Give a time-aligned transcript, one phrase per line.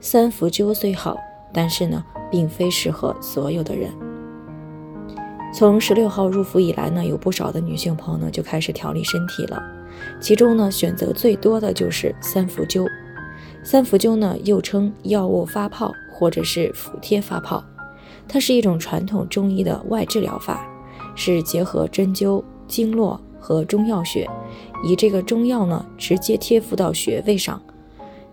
[0.00, 1.16] 三伏灸虽好，
[1.52, 3.90] 但是呢，并非适合所有的人。
[5.52, 9.62] 从十六号入伏以来呢，有不少的女性朋友呢就开始调理身体了。
[10.20, 12.86] 其中呢，选择最多的就是三伏灸。
[13.62, 17.62] 三伏灸呢，又称药物发泡或者是服贴发泡，
[18.28, 20.66] 它是一种传统中医的外治疗法，
[21.14, 24.26] 是结合针灸、经络和中药穴，
[24.84, 27.60] 以这个中药呢直接贴敷到穴位上，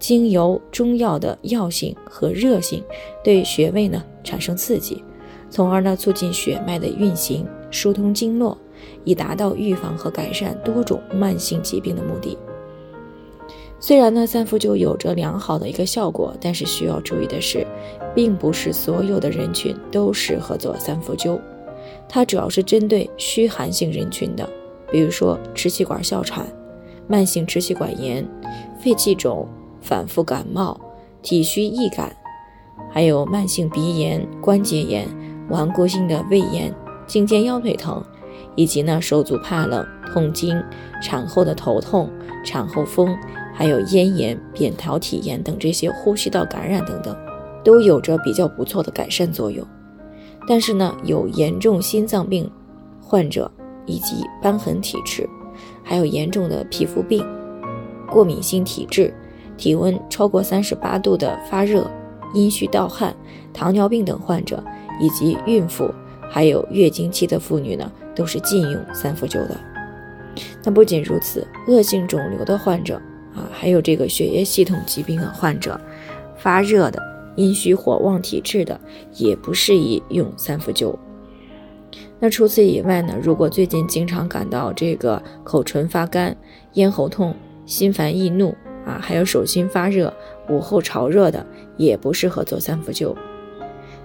[0.00, 2.82] 经由中药的药性和热性
[3.22, 5.04] 对穴位呢产生刺激，
[5.48, 8.58] 从而呢促进血脉的运行，疏通经络。
[9.04, 12.38] 以达到预防和改善多种慢性疾病的目的。
[13.78, 17.66] 虽然呢，三伏灸有着良好的一个效果，但是需要注意的是，
[18.14, 21.38] 并不是所有的人群都适合做三伏灸。
[22.08, 24.48] 它主要是针对虚寒性人群的，
[24.90, 26.46] 比如说支气管哮喘、
[27.06, 28.26] 慢性支气管炎、
[28.82, 29.46] 肺气肿、
[29.90, 30.80] 反复感冒、
[31.20, 32.14] 体虚易感，
[32.92, 35.08] 还有慢性鼻炎、关节炎、
[35.48, 36.72] 顽固性的胃炎、
[37.08, 38.00] 颈肩腰腿疼。
[38.56, 40.60] 以及呢，手足怕冷、痛经、
[41.02, 42.10] 产后的头痛、
[42.44, 43.16] 产后风，
[43.54, 47.16] 还有咽炎、扁桃体炎等这些呼吸道感染等等，
[47.64, 49.66] 都有着比较不错的改善作用。
[50.46, 52.50] 但是呢，有严重心脏病
[53.00, 53.50] 患者
[53.86, 55.28] 以及瘢痕体质，
[55.82, 57.24] 还有严重的皮肤病、
[58.10, 59.14] 过敏性体质、
[59.60, 61.88] 体温超过三十八度的发热、
[62.34, 63.14] 阴虚盗汗、
[63.52, 64.64] 糖尿病等患者，
[64.98, 65.94] 以及孕妇，
[66.28, 67.92] 还有月经期的妇女呢。
[68.12, 69.56] 都是禁用三伏灸的。
[70.62, 72.96] 那不仅如此，恶性肿瘤的患者
[73.34, 75.80] 啊，还有这个血液系统疾病的患者，
[76.36, 77.00] 发热的、
[77.36, 78.78] 阴虚火旺体质的，
[79.14, 80.94] 也不适宜用三伏灸。
[82.18, 86.36] 那除此以外呢，如果最近经常感到这个口唇发干、
[86.74, 87.34] 咽喉痛、
[87.64, 88.54] 心烦易怒
[88.90, 90.12] 啊，还有手心发热、
[90.48, 91.46] 午后潮热的，
[91.76, 93.14] 也不适合做三伏灸。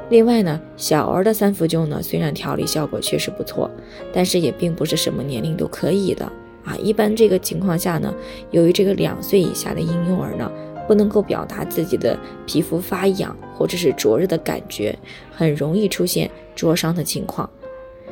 [0.09, 3.69] 另外呢，小儿的三伏灸呢，虽然调理效果确实不错，
[4.13, 6.23] 但是也并不是什么年龄都可以的
[6.63, 6.75] 啊。
[6.77, 8.13] 一般这个情况下呢，
[8.51, 10.51] 由于这个两岁以下的婴幼儿呢，
[10.87, 12.15] 不能够表达自己的
[12.45, 14.95] 皮肤发痒或者是灼热的感觉，
[15.35, 17.49] 很容易出现灼伤的情况，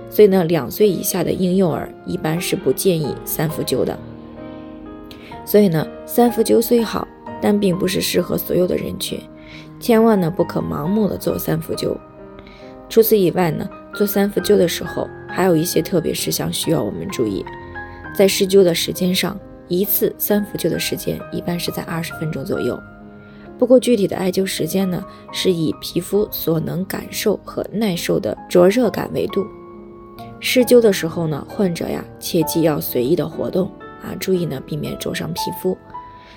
[0.09, 3.95] 所以呢，两岁以下的婴幼儿一般是不建议三伏灸的。
[5.45, 7.07] 所以呢，三伏灸虽好，
[7.41, 9.19] 但并不是适合所有的人群。
[9.79, 11.95] 千万呢不可盲目的做三伏灸。
[12.89, 17.43] 除此以外呢，做三伏灸的时候还有一些特别事项需要我们注意。
[18.15, 19.37] 在施灸的时间上，
[19.67, 22.79] 一次三伏灸的时间一般是在二十分钟左右。
[23.57, 29.45] 不过具体的艾灸时间呢，是以皮肤所能感受和耐受的灼热感为度。
[30.39, 33.71] 施灸的时候呢，患者呀切记要随意的活动
[34.03, 35.78] 啊，注意呢避免灼伤皮肤。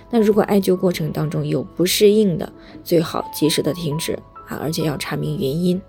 [0.08, 2.50] 那如果艾灸过程当中有不适应的，
[2.84, 4.12] 最好及时的停止
[4.46, 5.82] 啊，而且要查明原因。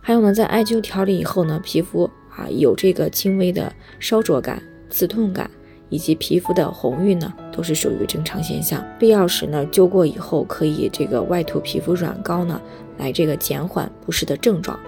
[0.00, 5.50] 还有呢，在艾灸调理以后呢，皮肤啊有这个轻微的烧灼感、刺痛感，
[5.88, 8.84] 以及皮肤的红晕呢，都是属于正常现象。
[8.98, 12.60] 必要时呢，灸过以后可以这个外涂皮肤软膏呢，
[12.98, 14.78] 来这个减缓不适的症状。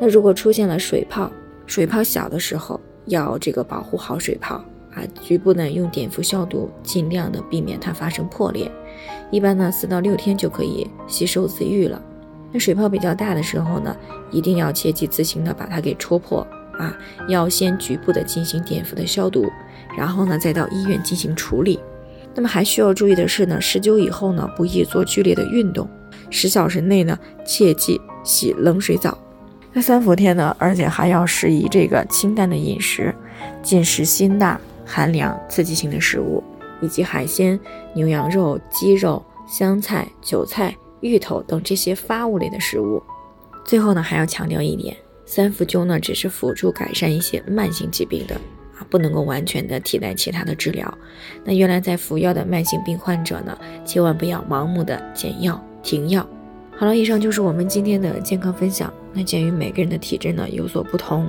[0.00, 1.30] 那如果出现了水泡，
[1.66, 4.64] 水泡小的时候要这个保护好水泡。
[4.94, 8.70] 啊，局部呢用碘伏消毒，尽量的避免它发生破裂。
[9.30, 12.00] 一般呢四到六天就可以吸收自愈了。
[12.50, 13.94] 那水泡比较大的时候呢，
[14.30, 16.46] 一定要切记自行的把它给戳破
[16.78, 16.96] 啊。
[17.28, 19.46] 要先局部的进行碘伏的消毒，
[19.96, 21.78] 然后呢再到医院进行处理。
[22.34, 25.88] 那么还需要注意的是呢，施灸以后呢不宜做剧烈的运动，
[26.30, 29.16] 十小时内呢切忌洗冷水澡。
[29.72, 33.14] 那三伏天呢，而且还要适宜这个清淡的饮食，
[33.62, 34.58] 进食辛辣。
[34.90, 36.42] 寒凉、刺激性的食物，
[36.80, 37.60] 以及海鲜、
[37.94, 43.02] 牛羊肉、鸡肉、香菜、韭菜、芋头等这些发物类的食物。
[43.66, 44.96] 最后呢，还要强调一点，
[45.26, 48.34] 三伏灸呢只是辅助改善一些慢性疾病的
[48.78, 50.92] 啊，不能够完全的替代其他的治疗。
[51.44, 56.26] 那原来在服药的慢性病患者呢，千万不要盲目的减药停药。
[56.74, 58.90] 好了，以上就是我们今天的健康分享。
[59.12, 61.28] 那鉴于每个人的体质呢有所不同。